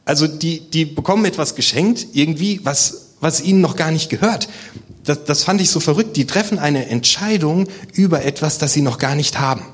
Also 0.06 0.28
die, 0.28 0.60
die 0.60 0.86
bekommen 0.86 1.26
etwas 1.26 1.56
geschenkt, 1.56 2.08
irgendwie, 2.14 2.60
was, 2.64 3.12
was 3.20 3.42
ihnen 3.42 3.62
noch 3.62 3.76
gar 3.76 3.92
nicht 3.92 4.10
gehört. 4.10 4.50
Das, 5.04 5.24
das 5.26 5.44
fand 5.44 5.62
ich 5.62 5.70
so 5.70 5.80
verrückt. 5.80 6.18
Die 6.18 6.26
treffen 6.26 6.60
eine 6.60 6.88
Entscheidung 6.88 7.68
über 7.94 8.24
etwas, 8.26 8.58
das 8.58 8.74
sie 8.74 8.82
noch 8.82 8.98
gar 8.98 9.16
nicht 9.16 9.40
haben. 9.40 9.66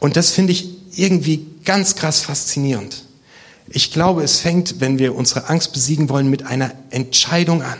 Und 0.00 0.16
das 0.16 0.30
finde 0.30 0.52
ich 0.52 0.68
irgendwie 0.94 1.46
ganz 1.64 1.94
krass 1.94 2.20
faszinierend. 2.20 3.04
Ich 3.68 3.92
glaube, 3.92 4.22
es 4.22 4.38
fängt, 4.38 4.80
wenn 4.80 4.98
wir 4.98 5.14
unsere 5.14 5.48
Angst 5.48 5.72
besiegen 5.72 6.08
wollen, 6.08 6.30
mit 6.30 6.44
einer 6.44 6.72
Entscheidung 6.90 7.62
an. 7.62 7.78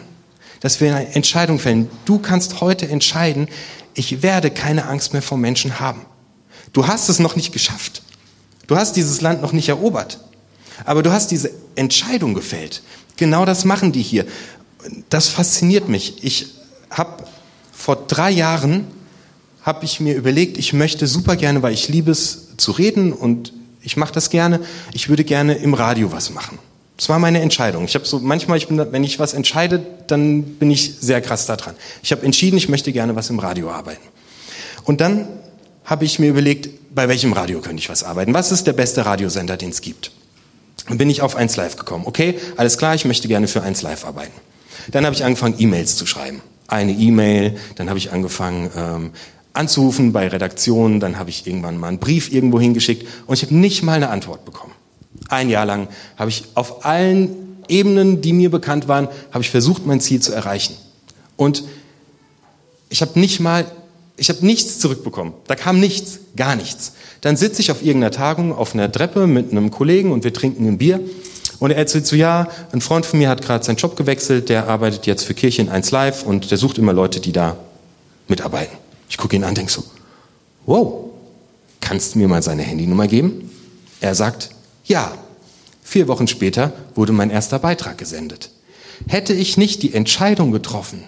Dass 0.60 0.80
wir 0.80 0.94
eine 0.94 1.14
Entscheidung 1.14 1.58
fällen. 1.58 1.90
Du 2.06 2.18
kannst 2.18 2.60
heute 2.60 2.88
entscheiden, 2.88 3.48
ich 3.94 4.22
werde 4.22 4.50
keine 4.50 4.86
Angst 4.86 5.12
mehr 5.12 5.22
vor 5.22 5.38
Menschen 5.38 5.78
haben. 5.80 6.04
Du 6.72 6.86
hast 6.86 7.08
es 7.08 7.18
noch 7.18 7.36
nicht 7.36 7.52
geschafft. 7.52 8.02
Du 8.66 8.76
hast 8.76 8.96
dieses 8.96 9.20
Land 9.20 9.42
noch 9.42 9.52
nicht 9.52 9.68
erobert. 9.68 10.18
Aber 10.84 11.02
du 11.02 11.12
hast 11.12 11.30
diese 11.30 11.50
Entscheidung 11.74 12.34
gefällt. 12.34 12.82
Genau 13.16 13.44
das 13.44 13.64
machen 13.64 13.92
die 13.92 14.02
hier. 14.02 14.26
Das 15.08 15.28
fasziniert 15.28 15.88
mich. 15.88 16.22
Ich 16.22 16.54
habe 16.90 17.24
vor 17.72 17.96
drei 18.06 18.30
Jahren 18.30 18.86
habe 19.62 19.84
ich 19.84 20.00
mir 20.00 20.14
überlegt, 20.14 20.58
ich 20.58 20.72
möchte 20.72 21.06
super 21.06 21.36
gerne, 21.36 21.62
weil 21.62 21.74
ich 21.74 21.88
liebe 21.88 22.10
es 22.12 22.56
zu 22.56 22.70
reden 22.70 23.12
und 23.12 23.52
ich 23.82 23.96
mache 23.96 24.12
das 24.12 24.30
gerne. 24.30 24.60
Ich 24.92 25.08
würde 25.08 25.24
gerne 25.24 25.54
im 25.54 25.74
Radio 25.74 26.12
was 26.12 26.30
machen. 26.30 26.58
Das 26.96 27.08
war 27.08 27.18
meine 27.18 27.40
Entscheidung. 27.40 27.84
Ich 27.84 27.94
habe 27.94 28.06
so 28.06 28.20
manchmal, 28.20 28.58
ich 28.58 28.68
bin, 28.68 28.78
wenn 28.78 29.04
ich 29.04 29.18
was 29.18 29.34
entscheide, 29.34 29.84
dann 30.06 30.42
bin 30.42 30.70
ich 30.70 30.94
sehr 31.00 31.20
krass 31.20 31.46
da 31.46 31.56
dran. 31.56 31.74
Ich 32.02 32.12
habe 32.12 32.24
entschieden, 32.24 32.56
ich 32.56 32.68
möchte 32.68 32.92
gerne 32.92 33.16
was 33.16 33.28
im 33.28 33.38
Radio 33.38 33.70
arbeiten. 33.70 34.06
Und 34.84 35.00
dann 35.00 35.28
habe 35.84 36.04
ich 36.04 36.18
mir 36.18 36.30
überlegt, 36.30 36.94
bei 36.94 37.08
welchem 37.08 37.32
Radio 37.32 37.60
könnte 37.60 37.80
ich 37.80 37.88
was 37.88 38.02
arbeiten? 38.02 38.32
Was 38.34 38.50
ist 38.50 38.66
der 38.66 38.72
beste 38.72 39.04
Radiosender, 39.04 39.56
den 39.56 39.70
es 39.70 39.82
gibt? 39.82 40.10
Bin 40.88 41.10
ich 41.10 41.22
auf 41.22 41.36
1 41.36 41.56
Live 41.56 41.76
gekommen. 41.76 42.04
Okay, 42.06 42.38
alles 42.56 42.78
klar, 42.78 42.94
ich 42.94 43.04
möchte 43.04 43.28
gerne 43.28 43.48
für 43.48 43.62
1 43.62 43.82
Live 43.82 44.04
arbeiten. 44.04 44.32
Dann 44.88 45.04
habe 45.04 45.14
ich 45.14 45.24
angefangen, 45.24 45.56
E-Mails 45.58 45.96
zu 45.96 46.06
schreiben. 46.06 46.42
Eine 46.68 46.92
E-Mail, 46.92 47.56
dann 47.76 47.88
habe 47.88 47.98
ich 47.98 48.12
angefangen 48.12 48.70
ähm, 48.76 49.10
anzurufen 49.52 50.12
bei 50.12 50.28
Redaktionen, 50.28 51.00
dann 51.00 51.18
habe 51.18 51.30
ich 51.30 51.46
irgendwann 51.46 51.78
mal 51.78 51.88
einen 51.88 51.98
Brief 51.98 52.32
irgendwo 52.32 52.60
hingeschickt 52.60 53.06
und 53.26 53.34
ich 53.34 53.42
habe 53.42 53.54
nicht 53.54 53.82
mal 53.82 53.94
eine 53.94 54.10
Antwort 54.10 54.44
bekommen. 54.44 54.72
Ein 55.28 55.48
Jahr 55.48 55.64
lang 55.64 55.88
habe 56.16 56.30
ich 56.30 56.44
auf 56.54 56.84
allen 56.84 57.56
Ebenen, 57.68 58.20
die 58.20 58.32
mir 58.32 58.50
bekannt 58.50 58.86
waren, 58.86 59.08
habe 59.32 59.42
ich 59.42 59.50
versucht, 59.50 59.86
mein 59.86 60.00
Ziel 60.00 60.20
zu 60.20 60.32
erreichen. 60.32 60.76
Und 61.36 61.64
ich 62.88 63.00
habe 63.00 63.18
nicht 63.18 63.40
mal, 63.40 63.64
ich 64.16 64.28
habe 64.28 64.44
nichts 64.44 64.78
zurückbekommen. 64.78 65.34
Da 65.46 65.54
kam 65.54 65.78
nichts, 65.78 66.20
gar 66.36 66.56
nichts. 66.56 66.92
Dann 67.20 67.36
sitze 67.36 67.60
ich 67.60 67.70
auf 67.70 67.82
irgendeiner 67.82 68.12
Tagung 68.12 68.52
auf 68.52 68.74
einer 68.74 68.90
Treppe 68.90 69.26
mit 69.26 69.50
einem 69.50 69.70
Kollegen 69.70 70.12
und 70.12 70.24
wir 70.24 70.32
trinken 70.32 70.66
ein 70.66 70.78
Bier. 70.78 71.00
Und 71.58 71.70
er 71.70 71.76
erzählt 71.76 72.06
so, 72.06 72.16
ja, 72.16 72.48
ein 72.72 72.80
Freund 72.80 73.06
von 73.06 73.18
mir 73.18 73.28
hat 73.28 73.42
gerade 73.42 73.64
seinen 73.64 73.76
Job 73.76 73.96
gewechselt, 73.96 74.48
der 74.48 74.68
arbeitet 74.68 75.06
jetzt 75.06 75.24
für 75.24 75.34
Kirchen 75.34 75.68
1 75.68 75.90
Live 75.90 76.22
und 76.22 76.50
der 76.50 76.58
sucht 76.58 76.78
immer 76.78 76.92
Leute, 76.92 77.20
die 77.20 77.32
da 77.32 77.56
mitarbeiten. 78.28 78.76
Ich 79.08 79.16
gucke 79.16 79.36
ihn 79.36 79.44
an, 79.44 79.54
denke 79.54 79.72
so, 79.72 79.84
wow, 80.66 81.10
kannst 81.80 82.14
du 82.14 82.18
mir 82.18 82.28
mal 82.28 82.42
seine 82.42 82.62
Handynummer 82.62 83.06
geben? 83.06 83.50
Er 84.00 84.14
sagt, 84.14 84.50
ja. 84.84 85.12
Vier 85.82 86.08
Wochen 86.08 86.26
später 86.26 86.72
wurde 86.96 87.12
mein 87.12 87.30
erster 87.30 87.60
Beitrag 87.60 87.96
gesendet. 87.96 88.50
Hätte 89.06 89.32
ich 89.32 89.56
nicht 89.56 89.84
die 89.84 89.94
Entscheidung 89.94 90.50
getroffen, 90.50 91.04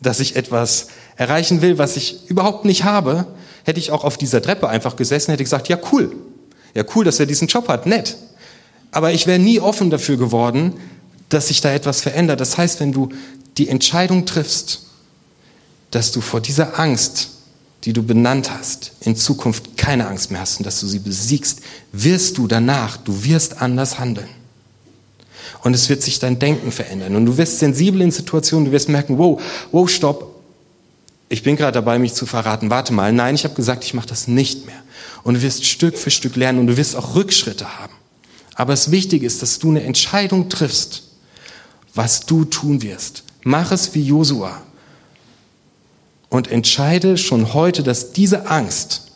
dass 0.00 0.20
ich 0.20 0.36
etwas 0.36 0.88
erreichen 1.16 1.62
will, 1.62 1.78
was 1.78 1.96
ich 1.96 2.28
überhaupt 2.28 2.64
nicht 2.64 2.84
habe, 2.84 3.26
hätte 3.64 3.78
ich 3.78 3.90
auch 3.90 4.04
auf 4.04 4.16
dieser 4.16 4.40
Treppe 4.40 4.68
einfach 4.68 4.96
gesessen, 4.96 5.30
hätte 5.30 5.44
gesagt, 5.44 5.68
ja 5.68 5.78
cool, 5.92 6.16
ja 6.74 6.84
cool, 6.94 7.04
dass 7.04 7.20
er 7.20 7.26
diesen 7.26 7.48
Job 7.48 7.68
hat, 7.68 7.86
nett. 7.86 8.16
Aber 8.90 9.12
ich 9.12 9.26
wäre 9.26 9.38
nie 9.38 9.60
offen 9.60 9.90
dafür 9.90 10.16
geworden, 10.16 10.74
dass 11.28 11.48
sich 11.48 11.60
da 11.60 11.72
etwas 11.72 12.00
verändert. 12.00 12.40
Das 12.40 12.58
heißt, 12.58 12.80
wenn 12.80 12.92
du 12.92 13.10
die 13.56 13.68
Entscheidung 13.68 14.26
triffst, 14.26 14.86
dass 15.90 16.12
du 16.12 16.20
vor 16.20 16.40
dieser 16.40 16.78
Angst, 16.78 17.28
die 17.84 17.92
du 17.92 18.02
benannt 18.02 18.50
hast, 18.50 18.92
in 19.00 19.16
Zukunft 19.16 19.76
keine 19.76 20.08
Angst 20.08 20.30
mehr 20.30 20.40
hast 20.40 20.58
und 20.58 20.66
dass 20.66 20.80
du 20.80 20.86
sie 20.86 20.98
besiegst, 20.98 21.60
wirst 21.92 22.38
du 22.38 22.46
danach, 22.46 22.96
du 22.96 23.24
wirst 23.24 23.62
anders 23.62 23.98
handeln. 23.98 24.28
Und 25.62 25.74
es 25.74 25.88
wird 25.88 26.02
sich 26.02 26.18
dein 26.18 26.38
Denken 26.38 26.72
verändern. 26.72 27.16
Und 27.16 27.26
du 27.26 27.36
wirst 27.36 27.58
sensibel 27.58 28.00
in 28.00 28.10
Situationen, 28.10 28.66
du 28.66 28.72
wirst 28.72 28.88
merken, 28.88 29.18
wow, 29.18 29.40
wow, 29.72 29.88
stopp. 29.88 30.40
Ich 31.28 31.42
bin 31.42 31.56
gerade 31.56 31.72
dabei, 31.72 31.98
mich 31.98 32.14
zu 32.14 32.26
verraten. 32.26 32.70
Warte 32.70 32.92
mal, 32.92 33.12
nein, 33.12 33.34
ich 33.34 33.44
habe 33.44 33.54
gesagt, 33.54 33.84
ich 33.84 33.94
mache 33.94 34.08
das 34.08 34.26
nicht 34.26 34.66
mehr. 34.66 34.82
Und 35.22 35.34
du 35.34 35.42
wirst 35.42 35.64
Stück 35.64 35.98
für 35.98 36.10
Stück 36.10 36.36
lernen 36.36 36.58
und 36.58 36.66
du 36.66 36.76
wirst 36.76 36.96
auch 36.96 37.14
Rückschritte 37.14 37.78
haben. 37.78 37.92
Aber 38.54 38.72
das 38.72 38.90
Wichtige 38.90 39.26
ist, 39.26 39.42
dass 39.42 39.58
du 39.58 39.70
eine 39.70 39.82
Entscheidung 39.82 40.48
triffst, 40.48 41.04
was 41.94 42.26
du 42.26 42.44
tun 42.44 42.82
wirst. 42.82 43.24
Mach 43.42 43.72
es 43.72 43.94
wie 43.94 44.02
Josua 44.02 44.60
und 46.28 46.50
entscheide 46.50 47.16
schon 47.16 47.54
heute, 47.54 47.82
dass 47.82 48.12
diese 48.12 48.46
Angst 48.48 49.08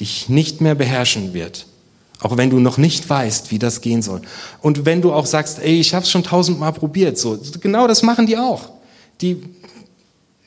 dich 0.00 0.28
nicht 0.28 0.60
mehr 0.60 0.74
beherrschen 0.74 1.34
wird. 1.34 1.66
Auch 2.24 2.38
wenn 2.38 2.48
du 2.48 2.58
noch 2.58 2.78
nicht 2.78 3.10
weißt, 3.10 3.50
wie 3.50 3.58
das 3.58 3.82
gehen 3.82 4.00
soll. 4.00 4.22
Und 4.62 4.86
wenn 4.86 5.02
du 5.02 5.12
auch 5.12 5.26
sagst, 5.26 5.58
ey, 5.58 5.78
ich 5.78 5.92
habe 5.92 6.04
es 6.04 6.10
schon 6.10 6.22
tausendmal 6.22 6.72
probiert, 6.72 7.18
so 7.18 7.38
genau 7.60 7.86
das 7.86 8.02
machen 8.02 8.26
die 8.26 8.38
auch. 8.38 8.70
Die, 9.20 9.42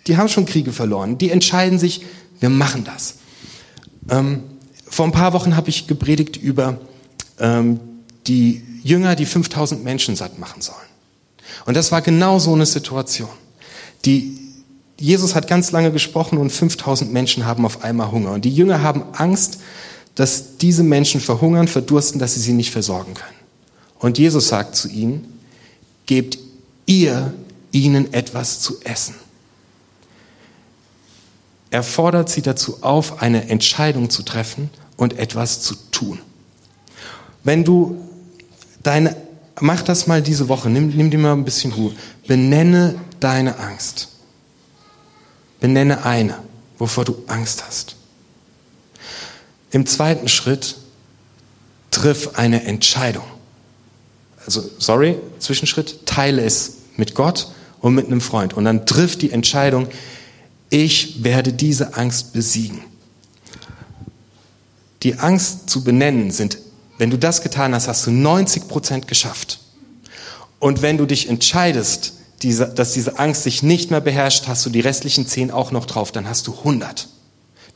die 0.07 0.17
haben 0.17 0.27
schon 0.27 0.47
Kriege 0.47 0.73
verloren. 0.73 1.19
Die 1.19 1.29
entscheiden 1.29 1.77
sich, 1.77 2.01
wir 2.39 2.49
machen 2.49 2.83
das. 2.83 3.17
Ähm, 4.09 4.41
vor 4.89 5.05
ein 5.05 5.11
paar 5.11 5.33
Wochen 5.33 5.55
habe 5.55 5.69
ich 5.69 5.85
gepredigt 5.85 6.35
über 6.35 6.79
ähm, 7.39 7.79
die 8.25 8.63
Jünger, 8.81 9.15
die 9.15 9.27
5000 9.27 9.83
Menschen 9.83 10.15
satt 10.15 10.39
machen 10.39 10.63
sollen. 10.63 10.77
Und 11.67 11.77
das 11.77 11.91
war 11.91 12.01
genau 12.01 12.39
so 12.39 12.55
eine 12.55 12.65
Situation. 12.65 13.29
Die 14.03 14.39
Jesus 14.99 15.35
hat 15.35 15.47
ganz 15.47 15.71
lange 15.71 15.91
gesprochen 15.91 16.39
und 16.39 16.49
5000 16.49 17.13
Menschen 17.13 17.45
haben 17.45 17.67
auf 17.67 17.83
einmal 17.83 18.11
Hunger. 18.11 18.31
Und 18.31 18.45
die 18.45 18.49
Jünger 18.49 18.81
haben 18.81 19.03
Angst, 19.13 19.59
dass 20.17 20.57
diese 20.57 20.81
Menschen 20.81 21.21
verhungern, 21.21 21.67
verdursten, 21.67 22.19
dass 22.19 22.33
sie 22.33 22.39
sie 22.39 22.53
nicht 22.53 22.71
versorgen 22.71 23.13
können. 23.13 23.37
Und 23.99 24.17
Jesus 24.17 24.47
sagt 24.47 24.75
zu 24.75 24.89
ihnen, 24.89 25.39
gebt 26.07 26.39
ihr 26.87 27.35
ihnen 27.71 28.11
etwas 28.13 28.59
zu 28.59 28.81
essen. 28.83 29.13
Er 31.69 31.83
fordert 31.83 32.29
sie 32.29 32.41
dazu 32.41 32.81
auf, 32.81 33.21
eine 33.21 33.47
Entscheidung 33.49 34.09
zu 34.09 34.23
treffen 34.23 34.71
und 34.95 35.19
etwas 35.19 35.61
zu 35.61 35.75
tun. 35.91 36.17
Wenn 37.43 37.63
du 37.63 38.01
deine, 38.81 39.15
mach 39.59 39.83
das 39.83 40.07
mal 40.07 40.23
diese 40.23 40.49
Woche, 40.49 40.71
nimm, 40.71 40.89
nimm 40.97 41.11
dir 41.11 41.19
mal 41.19 41.33
ein 41.33 41.45
bisschen 41.45 41.73
Ruhe, 41.73 41.93
benenne 42.25 42.95
deine 43.19 43.59
Angst. 43.59 44.07
Benenne 45.59 46.05
eine, 46.05 46.39
wovor 46.79 47.05
du 47.05 47.17
Angst 47.27 47.63
hast. 47.67 47.97
Im 49.71 49.85
zweiten 49.85 50.27
Schritt 50.27 50.75
triff 51.91 52.35
eine 52.35 52.63
Entscheidung. 52.63 53.25
Also, 54.45 54.63
sorry, 54.77 55.17
Zwischenschritt, 55.39 56.05
teile 56.05 56.43
es 56.43 56.77
mit 56.95 57.15
Gott 57.15 57.51
und 57.81 57.95
mit 57.95 58.05
einem 58.07 58.21
Freund. 58.21 58.53
Und 58.53 58.65
dann 58.65 58.85
triff 58.85 59.17
die 59.17 59.31
Entscheidung, 59.31 59.87
ich 60.69 61.23
werde 61.23 61.53
diese 61.53 61.95
Angst 61.95 62.33
besiegen. 62.33 62.81
Die 65.03 65.19
Angst 65.19 65.69
zu 65.69 65.83
benennen 65.83 66.31
sind, 66.31 66.57
wenn 66.97 67.09
du 67.09 67.17
das 67.17 67.41
getan 67.41 67.75
hast, 67.75 67.87
hast 67.87 68.07
du 68.07 68.11
90 68.11 68.67
Prozent 68.67 69.07
geschafft. 69.07 69.59
Und 70.59 70.81
wenn 70.81 70.97
du 70.97 71.05
dich 71.05 71.29
entscheidest, 71.29 72.13
diese, 72.41 72.67
dass 72.67 72.93
diese 72.93 73.19
Angst 73.19 73.43
sich 73.43 73.63
nicht 73.63 73.91
mehr 73.91 74.01
beherrscht, 74.01 74.47
hast 74.47 74.65
du 74.65 74.69
die 74.69 74.79
restlichen 74.79 75.27
zehn 75.27 75.51
auch 75.51 75.71
noch 75.71 75.85
drauf, 75.85 76.11
dann 76.11 76.27
hast 76.27 76.47
du 76.47 76.53
100. 76.53 77.07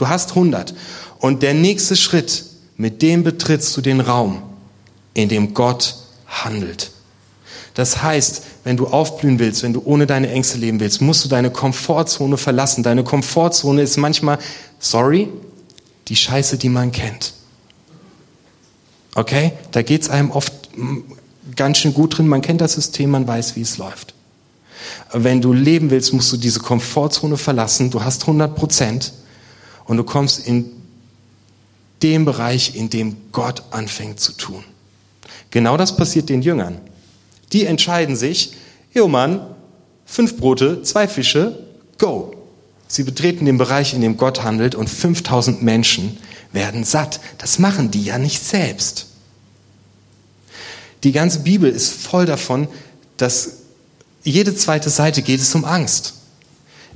Du 0.01 0.10
hast 0.10 0.31
100. 0.31 0.74
Und 1.20 1.43
der 1.43 1.53
nächste 1.53 1.96
Schritt, 1.96 2.46
mit 2.75 3.03
dem 3.03 3.24
betrittst 3.24 3.77
du 3.77 3.81
den 3.81 4.00
Raum, 4.00 4.41
in 5.13 5.29
dem 5.29 5.53
Gott 5.53 5.96
handelt. 6.25 6.89
Das 7.75 8.01
heißt, 8.01 8.41
wenn 8.63 8.77
du 8.77 8.88
aufblühen 8.88 9.38
willst, 9.38 9.62
wenn 9.62 9.74
du 9.74 9.84
ohne 9.86 10.08
deine 10.08 10.31
Ängste 10.31 10.58
leben 10.58 10.79
willst, 10.79 11.01
musst 11.01 11.24
du 11.24 11.29
deine 11.29 11.51
Komfortzone 11.51 12.38
verlassen. 12.38 12.81
Deine 12.81 13.03
Komfortzone 13.03 13.84
ist 13.84 13.96
manchmal, 13.98 14.39
sorry, 14.79 15.29
die 16.08 16.15
Scheiße, 16.15 16.58
die 16.58 16.70
man 16.70 16.91
kennt. 16.91 17.34
Okay? 19.13 19.53
Da 19.70 19.84
geht's 19.84 20.10
einem 20.10 20.31
oft 20.31 20.51
ganz 21.55 21.77
schön 21.77 21.93
gut 21.93 22.17
drin. 22.17 22.27
Man 22.27 22.41
kennt 22.41 22.60
das 22.60 22.74
System, 22.74 23.12
man 23.12 23.27
weiß, 23.27 23.55
wie 23.55 23.62
es 23.62 23.77
läuft. 23.77 24.15
Wenn 25.13 25.41
du 25.41 25.53
leben 25.53 25.91
willst, 25.91 26.12
musst 26.12 26.34
du 26.34 26.38
diese 26.38 26.60
Komfortzone 26.60 27.38
verlassen. 27.38 27.91
Du 27.91 28.03
hast 28.03 28.24
100 28.24 28.55
Prozent 28.55 29.13
und 29.91 29.98
du 29.98 30.05
kommst 30.05 30.48
in 30.48 30.71
dem 32.01 32.24
Bereich, 32.24 32.77
in 32.77 32.89
dem 32.89 33.17
Gott 33.33 33.63
anfängt 33.71 34.21
zu 34.21 34.31
tun. 34.31 34.63
Genau 35.50 35.75
das 35.75 35.98
passiert 35.98 36.29
den 36.29 36.41
Jüngern. 36.41 36.79
Die 37.51 37.65
entscheiden 37.65 38.15
sich, 38.15 38.53
Jo 38.93 39.10
Mann, 39.10 39.45
fünf 40.05 40.38
Brote, 40.38 40.81
zwei 40.83 41.10
Fische, 41.10 41.67
go. 41.98 42.33
Sie 42.88 43.03
betreten 43.03 43.43
den 43.43 43.57
Bereich, 43.57 43.93
in 43.93 44.00
dem 44.00 44.15
Gott 44.15 44.43
handelt 44.43 44.75
und 44.75 44.89
5000 44.89 45.62
Menschen 45.62 46.17
werden 46.53 46.86
satt. 46.86 47.19
Das 47.38 47.60
machen 47.60 47.91
die 47.91 48.05
ja 48.05 48.17
nicht 48.17 48.41
selbst. 48.41 49.07
Die 51.03 51.12
ganze 51.12 51.39
Bibel 51.39 51.69
ist 51.69 51.91
voll 51.91 52.25
davon, 52.25 52.69
dass 53.17 53.57
jede 54.24 54.55
zweite 54.55 54.89
Seite 54.89 55.21
geht 55.21 55.41
es 55.41 55.53
um 55.53 55.65
Angst. 55.65 56.13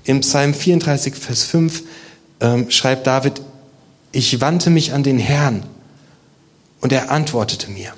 Im 0.06 0.22
Psalm 0.22 0.54
34, 0.54 1.14
Vers 1.14 1.44
5 1.44 1.84
ähm, 2.39 2.70
schreibt 2.72 3.08
David, 3.08 3.42
ich 4.12 4.39
wandte 4.42 4.70
mich 4.70 4.94
an 4.94 5.04
den 5.04 5.20
Herrn 5.20 5.63
und 6.82 6.92
er 6.92 7.12
antwortete 7.12 7.70
mir. 7.70 7.94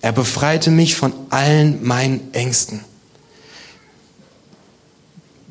Er 0.00 0.12
befreite 0.12 0.70
mich 0.70 0.94
von 0.94 1.12
allen 1.30 1.84
meinen 1.84 2.32
Ängsten. 2.32 2.84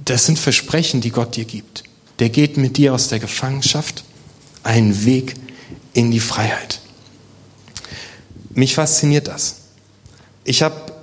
Das 0.03 0.25
sind 0.25 0.37
Versprechen, 0.39 1.01
die 1.01 1.09
Gott 1.09 1.35
dir 1.35 1.45
gibt. 1.45 1.83
Der 2.19 2.29
geht 2.29 2.57
mit 2.57 2.77
dir 2.77 2.93
aus 2.93 3.07
der 3.07 3.19
Gefangenschaft 3.19 4.03
einen 4.63 5.05
Weg 5.05 5.33
in 5.93 6.11
die 6.11 6.19
Freiheit. 6.19 6.79
Mich 8.51 8.75
fasziniert 8.75 9.27
das. 9.27 9.57
Ich 10.43 10.61
habe 10.61 10.93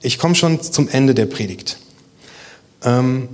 ich 0.00 0.18
komme 0.18 0.34
schon 0.34 0.62
zum 0.62 0.88
Ende 0.88 1.14
der 1.14 1.26
Predigt. 1.26 1.78
Ähm, 2.82 3.28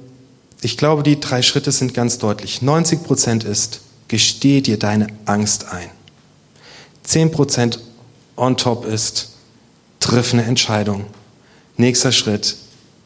ich 0.65 0.79
glaube, 0.79 1.03
die 1.03 1.21
drei 1.21 1.43
Schritte 1.43 1.73
sind 1.73 1.93
ganz 1.93 2.19
deutlich. 2.19 2.63
90 2.63 3.03
Prozent 3.03 3.45
ist, 3.45 3.81
gesteh 4.09 4.63
dir 4.63 4.79
deine 4.79 5.09
Angst 5.27 5.67
ein. 5.71 5.91
10 7.03 7.31
Prozent 7.31 7.81
on 8.37 8.57
top 8.57 8.87
ist, 8.87 9.33
triff 10.01 10.33
eine 10.33 10.45
Entscheidung. 10.45 11.05
Nächster 11.77 12.13
Schritt, 12.13 12.57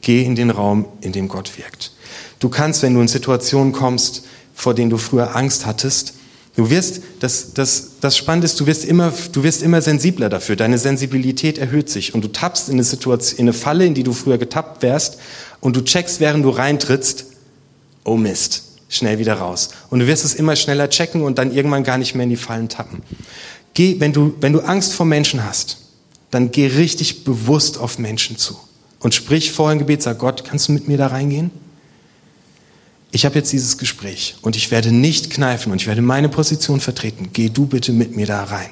geh 0.02 0.22
in 0.22 0.36
den 0.36 0.50
Raum, 0.50 0.86
in 1.00 1.10
dem 1.10 1.26
Gott 1.26 1.58
wirkt. 1.58 1.92
Du 2.38 2.48
kannst, 2.48 2.82
wenn 2.82 2.94
du 2.94 3.00
in 3.00 3.08
Situationen 3.08 3.72
kommst, 3.72 4.22
vor 4.54 4.74
denen 4.74 4.90
du 4.90 4.96
früher 4.96 5.34
Angst 5.34 5.66
hattest, 5.66 6.14
Du 6.56 6.70
wirst, 6.70 7.02
das, 7.20 7.54
das, 7.54 8.00
das 8.00 8.16
Spannende 8.16 8.46
ist, 8.46 8.58
du 8.58 8.66
wirst, 8.66 8.84
immer, 8.84 9.12
du 9.30 9.44
wirst 9.44 9.62
immer 9.62 9.80
sensibler 9.80 10.28
dafür. 10.28 10.56
Deine 10.56 10.76
Sensibilität 10.76 11.56
erhöht 11.56 11.88
sich 11.88 12.14
und 12.14 12.24
du 12.24 12.32
tappst 12.32 12.68
in 12.68 12.74
eine 12.74 12.82
Situation, 12.82 13.38
in 13.38 13.44
eine 13.44 13.52
Falle, 13.52 13.86
in 13.86 13.94
die 13.94 14.02
du 14.02 14.12
früher 14.12 14.38
getappt 14.38 14.82
wärst 14.82 15.20
und 15.60 15.76
du 15.76 15.84
checkst, 15.84 16.18
während 16.18 16.44
du 16.44 16.50
reintrittst, 16.50 17.26
oh 18.08 18.16
Mist, 18.16 18.64
schnell 18.88 19.18
wieder 19.18 19.34
raus. 19.34 19.70
Und 19.90 20.00
du 20.00 20.06
wirst 20.06 20.24
es 20.24 20.34
immer 20.34 20.56
schneller 20.56 20.88
checken 20.90 21.22
und 21.22 21.38
dann 21.38 21.52
irgendwann 21.52 21.84
gar 21.84 21.98
nicht 21.98 22.14
mehr 22.14 22.24
in 22.24 22.30
die 22.30 22.36
Fallen 22.36 22.68
tappen. 22.68 23.02
Geh, 23.74 24.00
wenn 24.00 24.12
du, 24.12 24.34
wenn 24.40 24.52
du 24.52 24.60
Angst 24.60 24.92
vor 24.92 25.06
Menschen 25.06 25.44
hast, 25.44 25.78
dann 26.30 26.50
geh 26.50 26.66
richtig 26.66 27.24
bewusst 27.24 27.78
auf 27.78 27.98
Menschen 27.98 28.36
zu 28.36 28.58
und 29.00 29.14
sprich 29.14 29.52
vorher 29.52 29.74
im 29.74 29.78
Gebet, 29.78 30.02
sag 30.02 30.18
Gott, 30.18 30.44
kannst 30.44 30.68
du 30.68 30.72
mit 30.72 30.88
mir 30.88 30.98
da 30.98 31.08
reingehen? 31.08 31.50
Ich 33.10 33.24
habe 33.24 33.36
jetzt 33.36 33.52
dieses 33.52 33.78
Gespräch 33.78 34.36
und 34.42 34.56
ich 34.56 34.70
werde 34.70 34.92
nicht 34.92 35.30
kneifen 35.30 35.72
und 35.72 35.80
ich 35.80 35.86
werde 35.86 36.02
meine 36.02 36.28
Position 36.28 36.80
vertreten. 36.80 37.30
Geh 37.32 37.48
du 37.48 37.66
bitte 37.66 37.92
mit 37.92 38.16
mir 38.16 38.26
da 38.26 38.44
rein. 38.44 38.68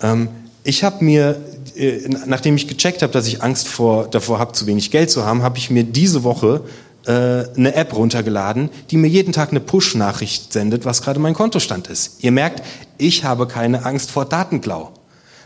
Ähm, 0.00 0.28
ich 0.64 0.82
habe 0.82 1.04
mir, 1.04 1.40
äh, 1.76 2.08
nachdem 2.26 2.56
ich 2.56 2.66
gecheckt 2.66 3.02
habe, 3.02 3.12
dass 3.12 3.26
ich 3.26 3.42
Angst 3.42 3.68
vor, 3.68 4.08
davor 4.08 4.38
habe, 4.38 4.52
zu 4.52 4.66
wenig 4.66 4.90
Geld 4.90 5.10
zu 5.10 5.24
haben, 5.24 5.42
habe 5.42 5.58
ich 5.58 5.70
mir 5.70 5.84
diese 5.84 6.24
Woche 6.24 6.62
äh, 7.06 7.44
eine 7.56 7.74
App 7.74 7.94
runtergeladen, 7.94 8.70
die 8.90 8.96
mir 8.96 9.08
jeden 9.08 9.32
Tag 9.32 9.50
eine 9.50 9.60
Push-Nachricht 9.60 10.52
sendet, 10.52 10.84
was 10.84 11.02
gerade 11.02 11.20
mein 11.20 11.34
Kontostand 11.34 11.88
ist. 11.88 12.22
Ihr 12.22 12.32
merkt, 12.32 12.62
ich 12.98 13.24
habe 13.24 13.46
keine 13.46 13.84
Angst 13.84 14.10
vor 14.10 14.24
Datenklau 14.24 14.92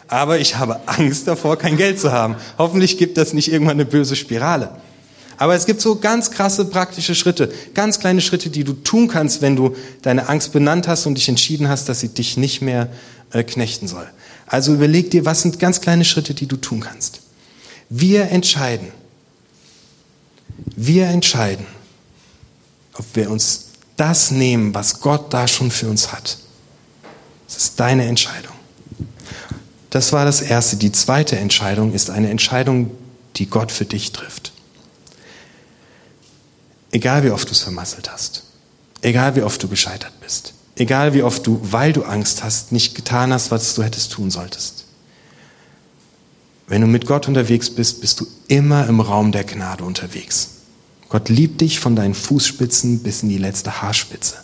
aber 0.08 0.38
ich 0.38 0.56
habe 0.56 0.80
Angst 0.86 1.26
davor, 1.26 1.56
kein 1.56 1.76
Geld 1.76 1.98
zu 1.98 2.12
haben. 2.12 2.36
Hoffentlich 2.58 2.98
gibt 2.98 3.16
das 3.16 3.32
nicht 3.32 3.50
irgendwann 3.50 3.76
eine 3.76 3.86
böse 3.86 4.16
Spirale. 4.16 4.70
Aber 5.38 5.54
es 5.54 5.66
gibt 5.66 5.80
so 5.80 5.96
ganz 5.96 6.30
krasse 6.30 6.64
praktische 6.64 7.14
Schritte, 7.14 7.52
ganz 7.75 8.00
kleine 8.00 8.22
Schritte, 8.22 8.48
die 8.48 8.64
du 8.64 8.72
tun 8.72 9.08
kannst, 9.08 9.42
wenn 9.42 9.54
du 9.54 9.76
deine 10.00 10.28
Angst 10.28 10.52
benannt 10.52 10.88
hast 10.88 11.06
und 11.06 11.16
dich 11.16 11.28
entschieden 11.28 11.68
hast, 11.68 11.88
dass 11.88 12.00
sie 12.00 12.08
dich 12.08 12.36
nicht 12.38 12.62
mehr 12.62 12.88
äh, 13.32 13.42
knechten 13.42 13.86
soll. 13.86 14.06
Also 14.46 14.72
überleg 14.72 15.10
dir, 15.10 15.25
was 15.26 15.42
sind 15.42 15.58
ganz 15.58 15.80
kleine 15.80 16.04
Schritte, 16.04 16.32
die 16.32 16.46
du 16.46 16.56
tun 16.56 16.80
kannst. 16.80 17.20
Wir 17.90 18.30
entscheiden, 18.30 18.88
wir 20.76 21.06
entscheiden, 21.06 21.66
ob 22.94 23.04
wir 23.14 23.30
uns 23.30 23.66
das 23.96 24.30
nehmen, 24.30 24.75
was 24.75 25.00
Gott 25.00 25.32
da 25.32 25.48
schon 25.48 25.70
für 25.70 25.88
uns 25.88 26.12
hat. 26.12 26.38
Das 27.46 27.56
ist 27.56 27.80
deine 27.80 28.06
Entscheidung. 28.06 28.54
Das 29.90 30.12
war 30.12 30.25
das 30.25 30.42
Erste. 30.42 30.76
Die 30.76 30.92
zweite 30.92 31.38
Entscheidung 31.38 31.92
ist 31.92 32.10
eine 32.10 32.30
Entscheidung, 32.30 32.90
die 33.36 33.46
Gott 33.46 33.72
für 33.72 33.84
dich 33.84 34.12
trifft. 34.12 34.52
Egal 36.90 37.25
wie 37.25 37.30
oft 37.30 37.48
du 37.48 37.52
es 37.52 37.60
vermasselt 37.60 38.10
hast, 38.10 38.44
egal 39.02 39.36
wie 39.36 39.42
oft 39.42 39.62
du 39.62 39.68
gescheitert 39.68 40.18
bist, 40.20 40.54
egal 40.76 41.14
wie 41.14 41.22
oft 41.22 41.46
du, 41.46 41.60
weil 41.62 41.92
du 41.92 42.04
Angst 42.04 42.42
hast, 42.42 42.72
nicht 42.72 42.94
getan 42.94 43.32
hast, 43.32 43.50
was 43.50 43.75
du 43.75 43.82
hättest 43.82 44.12
tun 44.12 44.30
solltest. 44.30 44.86
Wenn 46.68 46.80
du 46.80 46.87
mit 46.87 47.06
Gott 47.06 47.28
unterwegs 47.28 47.70
bist, 47.70 48.00
bist 48.00 48.20
du 48.20 48.26
immer 48.49 48.87
im 48.88 49.00
Raum 49.00 49.30
der 49.32 49.44
Gnade 49.44 49.85
unterwegs. 49.85 50.50
Gott 51.08 51.28
liebt 51.28 51.61
dich 51.61 51.78
von 51.78 51.94
deinen 51.94 52.14
Fußspitzen 52.14 53.00
bis 53.02 53.23
in 53.23 53.28
die 53.28 53.38
letzte 53.38 53.80
Haarspitze. 53.80 54.37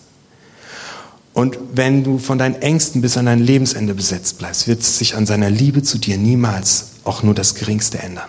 Und 1.35 1.59
wenn 1.75 2.05
du 2.05 2.19
von 2.19 2.39
deinen 2.39 2.61
Ängsten 2.61 3.01
bis 3.01 3.17
an 3.17 3.27
dein 3.27 3.41
Lebensende 3.41 3.95
besetzt 3.95 4.39
bleibst, 4.39 4.69
wird 4.69 4.83
sich 4.83 5.17
an 5.17 5.27
seiner 5.27 5.51
Liebe 5.51 5.83
zu 5.83 5.99
dir 5.99 6.19
niemals 6.19 6.91
auch 7.05 7.23
nur 7.23 7.35
das 7.35 7.55
Geringste 7.55 7.99
ändern. 7.99 8.29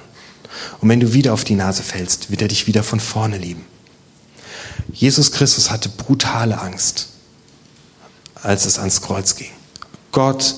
Und 0.79 0.89
wenn 0.89 0.99
du 0.99 1.13
wieder 1.13 1.33
auf 1.33 1.43
die 1.43 1.55
Nase 1.55 1.83
fällst, 1.83 2.31
wird 2.31 2.41
er 2.41 2.47
dich 2.47 2.65
wieder 2.65 2.81
von 2.81 2.99
vorne 2.99 3.37
lieben. 3.37 3.65
Jesus 4.91 5.31
Christus 5.31 5.69
hatte 5.69 5.89
brutale 5.89 6.59
Angst, 6.59 7.09
als 8.35 8.65
es 8.65 8.79
ans 8.79 9.01
Kreuz 9.01 9.35
ging. 9.35 9.51
Gott 10.11 10.55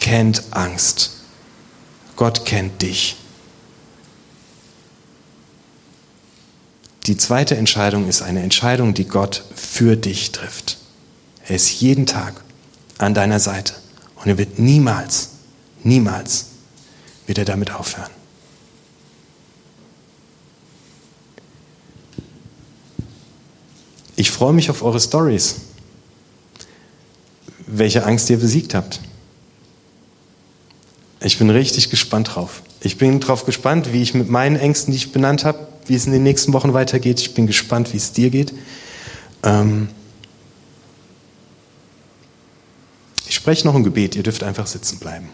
kennt 0.00 0.44
Angst. 0.50 1.21
Gott 2.16 2.44
kennt 2.44 2.82
dich. 2.82 3.16
Die 7.06 7.16
zweite 7.16 7.56
Entscheidung 7.56 8.08
ist 8.08 8.22
eine 8.22 8.42
Entscheidung, 8.42 8.94
die 8.94 9.08
Gott 9.08 9.44
für 9.56 9.96
dich 9.96 10.30
trifft. 10.30 10.78
Er 11.46 11.56
ist 11.56 11.80
jeden 11.80 12.06
Tag 12.06 12.44
an 12.98 13.14
deiner 13.14 13.40
Seite 13.40 13.74
und 14.16 14.28
er 14.28 14.38
wird 14.38 14.60
niemals, 14.60 15.30
niemals 15.82 16.46
wieder 17.26 17.44
damit 17.44 17.72
aufhören. 17.74 18.10
Ich 24.14 24.30
freue 24.30 24.52
mich 24.52 24.70
auf 24.70 24.82
eure 24.82 25.00
Stories, 25.00 25.56
welche 27.66 28.04
Angst 28.04 28.30
ihr 28.30 28.38
besiegt 28.38 28.74
habt. 28.74 29.00
Ich 31.24 31.38
bin 31.38 31.50
richtig 31.50 31.90
gespannt 31.90 32.34
drauf. 32.34 32.62
Ich 32.80 32.98
bin 32.98 33.20
darauf 33.20 33.46
gespannt, 33.46 33.92
wie 33.92 34.02
ich 34.02 34.14
mit 34.14 34.28
meinen 34.28 34.56
Ängsten, 34.56 34.92
die 34.92 34.96
ich 34.96 35.12
benannt 35.12 35.44
habe, 35.44 35.66
wie 35.86 35.94
es 35.94 36.06
in 36.06 36.12
den 36.12 36.22
nächsten 36.22 36.52
Wochen 36.52 36.74
weitergeht. 36.74 37.20
Ich 37.20 37.34
bin 37.34 37.46
gespannt, 37.46 37.92
wie 37.92 37.96
es 37.96 38.12
dir 38.12 38.30
geht. 38.30 38.52
Ähm, 39.42 39.88
Ich 43.32 43.36
spreche 43.36 43.66
noch 43.66 43.74
ein 43.74 43.82
Gebet, 43.82 44.14
ihr 44.14 44.22
dürft 44.22 44.42
einfach 44.42 44.66
sitzen 44.66 44.98
bleiben. 44.98 45.30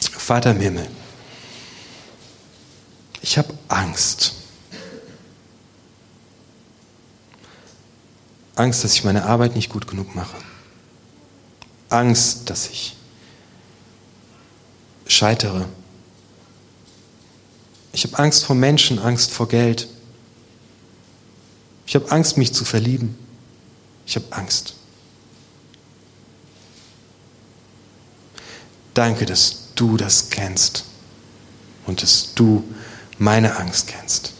Vater 0.00 0.50
im 0.50 0.58
Himmel, 0.58 0.88
ich 3.22 3.38
habe 3.38 3.54
Angst. 3.68 4.34
Angst, 8.56 8.82
dass 8.82 8.94
ich 8.94 9.04
meine 9.04 9.26
Arbeit 9.26 9.54
nicht 9.54 9.70
gut 9.70 9.86
genug 9.86 10.16
mache. 10.16 10.36
Angst, 11.88 12.50
dass 12.50 12.68
ich 12.68 12.96
scheitere. 15.12 15.66
Ich 17.92 18.04
habe 18.04 18.18
Angst 18.18 18.44
vor 18.44 18.56
Menschen, 18.56 18.98
Angst 18.98 19.30
vor 19.30 19.48
Geld. 19.48 19.88
Ich 21.86 21.94
habe 21.94 22.10
Angst, 22.10 22.36
mich 22.36 22.54
zu 22.54 22.64
verlieben. 22.64 23.16
Ich 24.06 24.16
habe 24.16 24.26
Angst. 24.30 24.74
Danke, 28.94 29.26
dass 29.26 29.68
du 29.74 29.96
das 29.96 30.30
kennst 30.30 30.84
und 31.86 32.02
dass 32.02 32.34
du 32.34 32.62
meine 33.18 33.56
Angst 33.56 33.88
kennst. 33.88 34.32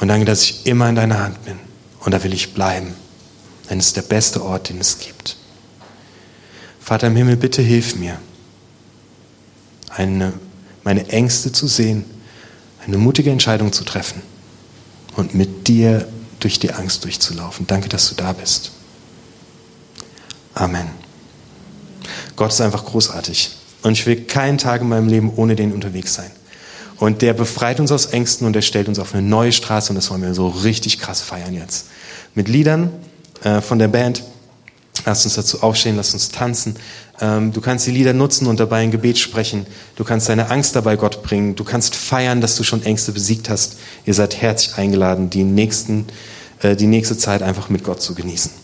Und 0.00 0.08
danke, 0.08 0.24
dass 0.24 0.42
ich 0.42 0.66
immer 0.66 0.88
in 0.88 0.94
deiner 0.94 1.18
Hand 1.18 1.44
bin. 1.44 1.58
Und 2.00 2.12
da 2.12 2.22
will 2.22 2.32
ich 2.32 2.54
bleiben, 2.54 2.94
denn 3.68 3.78
es 3.78 3.88
ist 3.88 3.96
der 3.96 4.02
beste 4.02 4.42
Ort, 4.42 4.70
den 4.70 4.80
es 4.80 4.98
gibt. 4.98 5.36
Vater 6.80 7.08
im 7.08 7.16
Himmel, 7.16 7.36
bitte 7.36 7.60
hilf 7.60 7.96
mir, 7.96 8.18
eine, 10.00 10.32
meine 10.82 11.08
Ängste 11.08 11.52
zu 11.52 11.66
sehen, 11.66 12.04
eine 12.86 12.96
mutige 12.96 13.30
Entscheidung 13.30 13.72
zu 13.72 13.84
treffen 13.84 14.22
und 15.16 15.34
mit 15.34 15.68
dir 15.68 16.08
durch 16.40 16.58
die 16.58 16.72
Angst 16.72 17.04
durchzulaufen. 17.04 17.66
Danke, 17.66 17.88
dass 17.88 18.08
du 18.08 18.14
da 18.14 18.32
bist. 18.32 18.72
Amen. 20.54 20.88
Gott 22.34 22.50
ist 22.50 22.60
einfach 22.62 22.84
großartig. 22.86 23.50
Und 23.82 23.92
ich 23.92 24.06
will 24.06 24.24
keinen 24.24 24.56
Tag 24.56 24.80
in 24.80 24.88
meinem 24.88 25.08
Leben 25.08 25.32
ohne 25.36 25.54
den 25.54 25.72
unterwegs 25.72 26.14
sein. 26.14 26.30
Und 26.96 27.22
der 27.22 27.34
befreit 27.34 27.80
uns 27.80 27.92
aus 27.92 28.06
Ängsten 28.06 28.46
und 28.46 28.54
der 28.54 28.62
stellt 28.62 28.88
uns 28.88 28.98
auf 28.98 29.14
eine 29.14 29.22
neue 29.22 29.52
Straße 29.52 29.90
und 29.90 29.96
das 29.96 30.10
wollen 30.10 30.22
wir 30.22 30.34
so 30.34 30.48
richtig 30.48 30.98
krass 30.98 31.20
feiern 31.20 31.54
jetzt. 31.54 31.86
Mit 32.34 32.48
Liedern 32.48 32.90
äh, 33.42 33.60
von 33.60 33.78
der 33.78 33.88
Band. 33.88 34.22
Lass 35.06 35.24
uns 35.24 35.34
dazu 35.34 35.62
aufstehen, 35.62 35.96
lass 35.96 36.12
uns 36.12 36.30
tanzen. 36.30 36.76
Ähm, 37.20 37.52
du 37.52 37.60
kannst 37.60 37.86
die 37.86 37.90
Lieder 37.90 38.12
nutzen 38.12 38.46
und 38.46 38.60
dabei 38.60 38.78
ein 38.78 38.90
Gebet 38.90 39.18
sprechen. 39.18 39.66
Du 39.96 40.04
kannst 40.04 40.28
deine 40.28 40.50
Angst 40.50 40.76
dabei 40.76 40.96
Gott 40.96 41.22
bringen. 41.22 41.54
Du 41.54 41.64
kannst 41.64 41.94
feiern, 41.94 42.40
dass 42.40 42.56
du 42.56 42.62
schon 42.62 42.82
Ängste 42.82 43.12
besiegt 43.12 43.48
hast. 43.48 43.76
Ihr 44.04 44.14
seid 44.14 44.40
herzlich 44.40 44.76
eingeladen, 44.76 45.30
die, 45.30 45.44
nächsten, 45.44 46.06
äh, 46.60 46.76
die 46.76 46.86
nächste 46.86 47.16
Zeit 47.16 47.42
einfach 47.42 47.68
mit 47.68 47.84
Gott 47.84 48.02
zu 48.02 48.14
genießen. 48.14 48.59